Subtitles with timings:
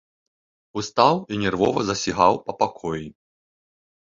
[0.81, 3.07] Устаў і нервова засігаў па пакоі.